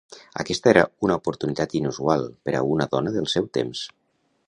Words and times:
Aquesta 0.43 0.71
era 0.71 0.85
una 1.07 1.17
oportunitat 1.21 1.77
inusual 1.81 2.27
per 2.49 2.57
a 2.61 2.65
una 2.73 2.91
dona 2.97 3.15
del 3.19 3.33
seu 3.37 3.51
temps. 3.61 3.89